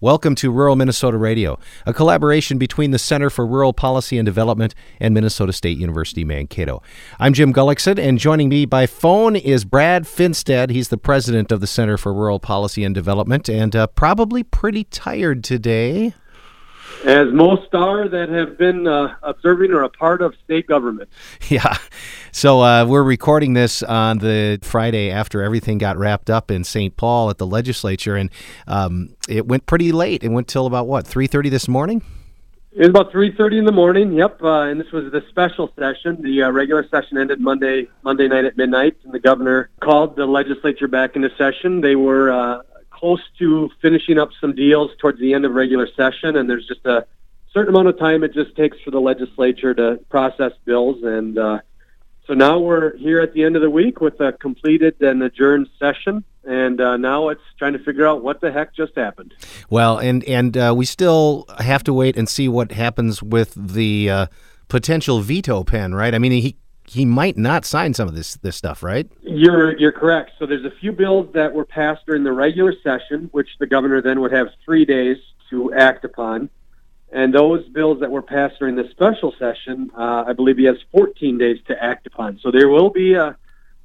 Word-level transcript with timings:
Welcome 0.00 0.36
to 0.36 0.52
Rural 0.52 0.76
Minnesota 0.76 1.16
Radio, 1.16 1.58
a 1.84 1.92
collaboration 1.92 2.56
between 2.56 2.92
the 2.92 3.00
Center 3.00 3.30
for 3.30 3.44
Rural 3.44 3.72
Policy 3.72 4.16
and 4.16 4.24
Development 4.24 4.72
and 5.00 5.12
Minnesota 5.12 5.52
State 5.52 5.76
University 5.76 6.24
Mankato. 6.24 6.84
I'm 7.18 7.32
Jim 7.32 7.52
Gullickson, 7.52 7.98
and 7.98 8.16
joining 8.16 8.48
me 8.48 8.64
by 8.64 8.86
phone 8.86 9.34
is 9.34 9.64
Brad 9.64 10.04
Finstad. 10.04 10.70
He's 10.70 10.90
the 10.90 10.98
president 10.98 11.50
of 11.50 11.60
the 11.60 11.66
Center 11.66 11.98
for 11.98 12.14
Rural 12.14 12.38
Policy 12.38 12.84
and 12.84 12.94
Development, 12.94 13.48
and 13.48 13.74
uh, 13.74 13.88
probably 13.88 14.44
pretty 14.44 14.84
tired 14.84 15.42
today. 15.42 16.14
As 17.04 17.32
most 17.32 17.74
are 17.74 18.08
that 18.08 18.28
have 18.28 18.58
been 18.58 18.86
uh, 18.86 19.14
observing 19.22 19.70
or 19.72 19.82
a 19.82 19.88
part 19.88 20.20
of 20.20 20.34
state 20.44 20.66
government. 20.66 21.08
Yeah. 21.48 21.78
So 22.30 22.60
uh, 22.60 22.84
we're 22.84 23.02
recording 23.02 23.54
this 23.54 23.82
on 23.82 24.18
the 24.18 24.58
Friday 24.62 25.10
after 25.10 25.42
everything 25.42 25.78
got 25.78 25.96
wrapped 25.96 26.28
up 26.28 26.50
in 26.50 26.62
St. 26.62 26.94
Paul 26.94 27.30
at 27.30 27.38
the 27.38 27.46
legislature, 27.46 28.16
and 28.16 28.30
um, 28.66 29.16
it 29.28 29.46
went 29.46 29.64
pretty 29.64 29.92
late. 29.92 30.22
It 30.22 30.28
went 30.28 30.46
till 30.46 30.66
about 30.66 30.86
what 30.86 31.06
three 31.06 31.26
thirty 31.26 31.48
this 31.48 31.68
morning. 31.68 32.02
It 32.72 32.80
was 32.80 32.90
about 32.90 33.10
three 33.10 33.34
thirty 33.34 33.58
in 33.58 33.64
the 33.64 33.72
morning. 33.72 34.12
Yep, 34.12 34.42
uh, 34.42 34.60
and 34.62 34.78
this 34.78 34.92
was 34.92 35.10
the 35.10 35.24
special 35.30 35.72
session. 35.78 36.20
The 36.20 36.42
uh, 36.42 36.50
regular 36.50 36.86
session 36.88 37.16
ended 37.16 37.40
Monday 37.40 37.88
Monday 38.02 38.28
night 38.28 38.44
at 38.44 38.56
midnight, 38.58 38.96
and 39.04 39.12
the 39.12 39.18
governor 39.18 39.70
called 39.80 40.14
the 40.14 40.26
legislature 40.26 40.86
back 40.86 41.16
into 41.16 41.30
session. 41.38 41.80
They 41.80 41.96
were 41.96 42.30
uh, 42.30 42.62
close 42.98 43.22
to 43.38 43.70
finishing 43.80 44.18
up 44.18 44.30
some 44.40 44.54
deals 44.54 44.90
towards 44.98 45.18
the 45.20 45.34
end 45.34 45.44
of 45.44 45.52
regular 45.52 45.88
session, 45.96 46.36
and 46.36 46.48
there's 46.48 46.66
just 46.66 46.84
a 46.84 47.06
certain 47.52 47.74
amount 47.74 47.88
of 47.88 47.98
time 47.98 48.24
it 48.24 48.32
just 48.34 48.54
takes 48.56 48.78
for 48.80 48.90
the 48.90 49.00
legislature 49.00 49.74
to 49.74 49.98
process 50.10 50.52
bills 50.64 51.02
and 51.02 51.38
uh, 51.38 51.58
so 52.28 52.34
now 52.34 52.58
we're 52.58 52.94
here 52.98 53.20
at 53.20 53.32
the 53.32 53.42
end 53.42 53.56
of 53.56 53.62
the 53.62 53.70
week 53.70 54.02
with 54.02 54.20
a 54.20 54.32
completed 54.32 55.00
and 55.00 55.22
adjourned 55.22 55.70
session, 55.78 56.24
and 56.44 56.78
uh, 56.78 56.98
now 56.98 57.30
it's 57.30 57.40
trying 57.58 57.72
to 57.72 57.78
figure 57.78 58.06
out 58.06 58.22
what 58.22 58.42
the 58.42 58.52
heck 58.52 58.74
just 58.74 58.94
happened. 58.96 59.32
Well, 59.70 59.96
and 59.96 60.22
and 60.24 60.54
uh, 60.54 60.74
we 60.76 60.84
still 60.84 61.46
have 61.58 61.82
to 61.84 61.94
wait 61.94 62.18
and 62.18 62.28
see 62.28 62.46
what 62.46 62.72
happens 62.72 63.22
with 63.22 63.54
the 63.56 64.10
uh, 64.10 64.26
potential 64.68 65.20
veto 65.20 65.64
pen, 65.64 65.94
right? 65.94 66.14
I 66.14 66.18
mean, 66.18 66.32
he 66.32 66.56
he 66.88 67.04
might 67.04 67.36
not 67.36 67.64
sign 67.64 67.94
some 67.94 68.08
of 68.08 68.14
this 68.14 68.34
this 68.36 68.56
stuff, 68.56 68.82
right? 68.82 69.10
You're 69.22 69.76
you're 69.78 69.92
correct. 69.92 70.32
So 70.38 70.46
there's 70.46 70.64
a 70.64 70.70
few 70.70 70.92
bills 70.92 71.32
that 71.34 71.52
were 71.52 71.64
passed 71.64 72.06
during 72.06 72.24
the 72.24 72.32
regular 72.32 72.74
session, 72.82 73.28
which 73.32 73.48
the 73.58 73.66
governor 73.66 74.00
then 74.00 74.20
would 74.20 74.32
have 74.32 74.48
three 74.64 74.84
days 74.84 75.18
to 75.50 75.72
act 75.74 76.04
upon. 76.04 76.50
And 77.10 77.32
those 77.34 77.66
bills 77.68 78.00
that 78.00 78.10
were 78.10 78.22
passed 78.22 78.58
during 78.58 78.76
the 78.76 78.88
special 78.90 79.34
session, 79.38 79.90
uh, 79.96 80.24
I 80.26 80.34
believe 80.34 80.58
he 80.58 80.64
has 80.64 80.76
14 80.92 81.38
days 81.38 81.58
to 81.68 81.82
act 81.82 82.06
upon. 82.06 82.38
So 82.42 82.50
there 82.50 82.68
will 82.68 82.90
be 82.90 83.14
a 83.14 83.36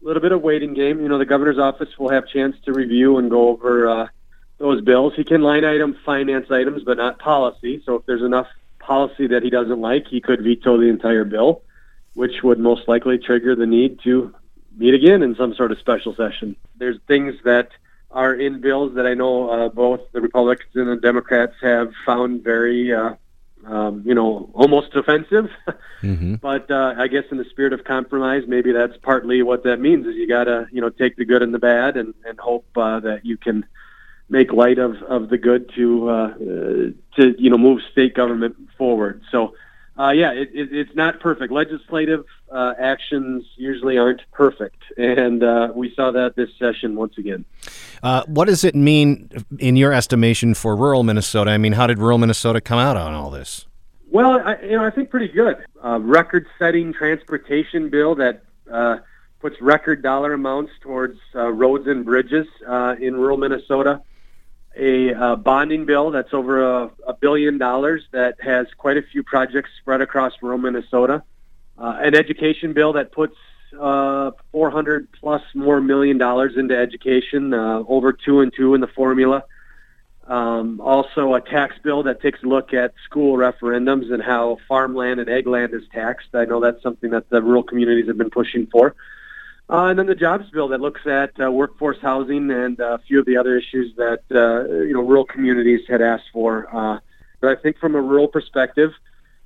little 0.00 0.22
bit 0.22 0.32
of 0.32 0.40
waiting 0.40 0.72
game. 0.72 1.00
You 1.00 1.08
know, 1.08 1.18
the 1.18 1.26
governor's 1.26 1.58
office 1.58 1.88
will 1.98 2.10
have 2.10 2.26
chance 2.28 2.56
to 2.64 2.72
review 2.72 3.18
and 3.18 3.30
go 3.30 3.48
over 3.48 3.88
uh, 3.88 4.08
those 4.56 4.80
bills. 4.82 5.12
He 5.16 5.24
can 5.24 5.42
line 5.42 5.64
item 5.64 5.96
finance 6.04 6.50
items, 6.50 6.82
but 6.84 6.96
not 6.96 7.18
policy. 7.18 7.82
So 7.84 7.96
if 7.96 8.06
there's 8.06 8.22
enough 8.22 8.46
policy 8.78 9.26
that 9.28 9.42
he 9.42 9.50
doesn't 9.50 9.80
like, 9.80 10.06
he 10.08 10.20
could 10.20 10.42
veto 10.42 10.78
the 10.78 10.88
entire 10.88 11.24
bill, 11.24 11.62
which 12.20 12.42
would 12.42 12.58
most 12.58 12.86
likely 12.86 13.16
trigger 13.16 13.56
the 13.56 13.64
need 13.64 13.98
to 14.04 14.34
meet 14.76 14.92
again 14.92 15.22
in 15.22 15.34
some 15.36 15.54
sort 15.54 15.72
of 15.72 15.78
special 15.78 16.14
session. 16.14 16.54
There's 16.76 16.98
things 17.08 17.34
that 17.44 17.70
are 18.10 18.34
in 18.34 18.60
bills 18.60 18.94
that 18.96 19.06
I 19.06 19.14
know 19.14 19.48
uh, 19.48 19.68
both 19.70 20.00
the 20.12 20.20
Republicans 20.20 20.70
and 20.74 20.86
the 20.86 20.96
Democrats 20.96 21.54
have 21.62 21.94
found 22.04 22.44
very, 22.44 22.92
uh, 22.92 23.14
um, 23.64 24.02
you 24.04 24.14
know, 24.14 24.50
almost 24.52 24.94
offensive. 24.94 25.48
Mm-hmm. 26.02 26.36
but 26.36 26.70
uh, 26.70 26.94
I 26.96 27.08
guess 27.08 27.24
in 27.30 27.36
the 27.36 27.44
spirit 27.44 27.74
of 27.74 27.84
compromise, 27.84 28.44
maybe 28.48 28.72
that's 28.72 28.96
partly 29.02 29.42
what 29.42 29.64
that 29.64 29.80
means. 29.80 30.06
Is 30.06 30.14
you 30.14 30.26
got 30.26 30.44
to, 30.44 30.66
you 30.72 30.80
know, 30.80 30.88
take 30.88 31.16
the 31.16 31.26
good 31.26 31.42
and 31.42 31.52
the 31.52 31.58
bad, 31.58 31.98
and 31.98 32.14
and 32.24 32.40
hope 32.40 32.64
uh, 32.74 33.00
that 33.00 33.26
you 33.26 33.36
can 33.36 33.66
make 34.30 34.50
light 34.50 34.78
of 34.78 34.94
of 35.02 35.28
the 35.28 35.36
good 35.36 35.70
to 35.74 36.08
uh, 36.08 36.12
uh, 36.14 36.36
to 37.16 37.34
you 37.36 37.50
know 37.50 37.58
move 37.58 37.82
state 37.92 38.14
government 38.14 38.56
forward. 38.78 39.20
So 39.30 39.52
uh, 40.00 40.10
yeah, 40.12 40.32
it, 40.32 40.50
it, 40.54 40.72
it's 40.72 40.94
not 40.94 41.20
perfect. 41.20 41.52
Legislative 41.52 42.24
uh, 42.50 42.72
actions 42.78 43.44
usually 43.56 43.98
aren't 43.98 44.22
perfect, 44.32 44.82
and 44.96 45.42
uh, 45.42 45.68
we 45.74 45.92
saw 45.94 46.10
that 46.10 46.36
this 46.36 46.48
session 46.58 46.96
once 46.96 47.18
again. 47.18 47.44
Uh, 48.02 48.22
what 48.26 48.46
does 48.46 48.64
it 48.64 48.74
mean, 48.74 49.28
in 49.58 49.76
your 49.76 49.92
estimation, 49.92 50.54
for 50.54 50.74
rural 50.74 51.02
Minnesota? 51.02 51.50
I 51.50 51.58
mean, 51.58 51.72
how 51.72 51.86
did 51.86 51.98
rural 51.98 52.16
Minnesota 52.16 52.62
come 52.62 52.78
out 52.78 52.96
on 52.96 53.12
all 53.12 53.30
this? 53.30 53.66
Well, 54.10 54.40
I, 54.42 54.56
you 54.62 54.76
know, 54.76 54.84
I 54.84 54.90
think 54.90 55.10
pretty 55.10 55.28
good. 55.28 55.56
record-setting 55.82 56.94
transportation 56.94 57.90
bill 57.90 58.14
that 58.14 58.42
uh, 58.72 58.98
puts 59.40 59.60
record 59.60 60.02
dollar 60.02 60.32
amounts 60.32 60.72
towards 60.80 61.18
uh, 61.34 61.48
roads 61.48 61.86
and 61.86 62.06
bridges 62.06 62.46
in 63.00 63.16
rural 63.16 63.36
Minnesota 63.36 64.00
a 64.80 65.14
uh, 65.14 65.36
bonding 65.36 65.84
bill 65.84 66.10
that's 66.10 66.32
over 66.32 66.62
a, 66.62 66.90
a, 67.06 67.12
billion 67.12 67.58
dollars 67.58 68.02
that 68.12 68.36
has 68.40 68.66
quite 68.78 68.96
a 68.96 69.02
few 69.02 69.22
projects 69.22 69.68
spread 69.78 70.00
across 70.00 70.32
rural 70.40 70.56
Minnesota. 70.56 71.22
Uh, 71.76 71.98
an 72.00 72.14
education 72.14 72.72
bill 72.72 72.94
that 72.94 73.12
puts 73.12 73.36
uh, 73.78 74.30
400 74.52 75.08
plus 75.12 75.42
more 75.54 75.80
million 75.80 76.16
dollars 76.16 76.56
into 76.56 76.76
education, 76.76 77.52
uh, 77.52 77.82
over 77.88 78.12
two 78.12 78.40
and 78.40 78.52
two 78.54 78.74
in 78.74 78.80
the 78.80 78.86
formula. 78.88 79.44
Um, 80.26 80.80
also, 80.80 81.34
a 81.34 81.40
tax 81.40 81.76
bill 81.82 82.04
that 82.04 82.22
takes 82.22 82.42
a 82.42 82.46
look 82.46 82.72
at 82.72 82.94
school 83.04 83.36
referendums 83.36 84.12
and 84.12 84.22
how 84.22 84.58
farmland 84.66 85.20
and 85.20 85.28
ag 85.28 85.46
land 85.46 85.74
is 85.74 85.82
taxed. 85.92 86.28
I 86.34 86.46
know 86.46 86.60
that's 86.60 86.82
something 86.82 87.10
that 87.10 87.28
the 87.28 87.42
rural 87.42 87.64
communities 87.64 88.06
have 88.06 88.16
been 88.16 88.30
pushing 88.30 88.66
for. 88.66 88.94
Uh, 89.70 89.86
and 89.86 89.98
then 90.00 90.06
the 90.06 90.16
jobs 90.16 90.50
bill 90.50 90.66
that 90.66 90.80
looks 90.80 91.06
at 91.06 91.30
uh, 91.40 91.48
workforce 91.48 91.98
housing 92.02 92.50
and 92.50 92.80
uh, 92.80 92.94
a 92.94 92.98
few 92.98 93.20
of 93.20 93.26
the 93.26 93.36
other 93.36 93.56
issues 93.56 93.94
that 93.94 94.20
uh, 94.32 94.68
you 94.82 94.92
know 94.92 95.00
rural 95.00 95.24
communities 95.24 95.80
had 95.88 96.02
asked 96.02 96.28
for. 96.32 96.66
Uh, 96.74 96.98
but 97.40 97.56
I 97.56 97.62
think 97.62 97.78
from 97.78 97.94
a 97.94 98.00
rural 98.00 98.26
perspective, 98.26 98.90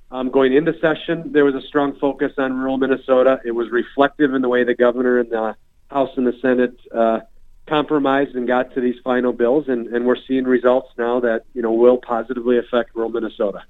um, 0.09 0.31
going 0.31 0.53
into 0.53 0.73
session, 0.79 1.31
there 1.31 1.45
was 1.45 1.53
a 1.53 1.61
strong 1.61 1.95
focus 1.99 2.33
on 2.39 2.53
rural 2.57 2.77
Minnesota. 2.77 3.39
It 3.45 3.51
was 3.51 3.69
reflective 3.69 4.33
in 4.33 4.41
the 4.41 4.49
way 4.49 4.63
the 4.63 4.73
governor 4.73 5.19
and 5.19 5.29
the 5.29 5.55
House 5.91 6.09
and 6.17 6.25
the 6.25 6.33
Senate 6.41 6.75
uh, 6.91 7.19
compromised 7.67 8.35
and 8.35 8.47
got 8.47 8.73
to 8.73 8.81
these 8.81 8.99
final 9.03 9.31
bills, 9.31 9.65
and, 9.67 9.87
and 9.89 10.07
we're 10.07 10.17
seeing 10.27 10.45
results 10.45 10.89
now 10.97 11.19
that 11.19 11.43
you 11.53 11.61
know 11.61 11.71
will 11.71 11.99
positively 11.99 12.57
affect 12.57 12.95
rural 12.95 13.11
Minnesota. 13.11 13.61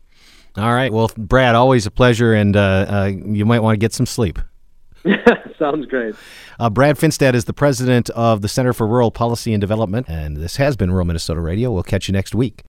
All 0.55 0.73
right. 0.73 0.93
Well, 0.93 1.11
Brad, 1.17 1.53
always 1.53 1.85
a 1.85 1.91
pleasure, 1.91 2.33
and 2.33 2.55
you 3.35 3.45
might 3.45 3.59
want 3.59 3.73
to 3.73 3.79
get 3.79 3.91
some 3.91 4.05
sleep. 4.05 4.39
Sounds 5.59 5.85
great. 5.85 6.15
Uh, 6.59 6.69
Brad 6.69 6.97
Finstad 6.97 7.33
is 7.33 7.45
the 7.45 7.53
president 7.53 8.09
of 8.11 8.41
the 8.41 8.47
Center 8.47 8.73
for 8.73 8.87
Rural 8.87 9.11
Policy 9.11 9.53
and 9.53 9.61
Development, 9.61 10.07
and 10.09 10.37
this 10.37 10.55
has 10.57 10.75
been 10.75 10.91
Rural 10.91 11.05
Minnesota 11.05 11.41
Radio. 11.41 11.71
We'll 11.71 11.83
catch 11.83 12.07
you 12.07 12.13
next 12.13 12.33
week. 12.33 12.63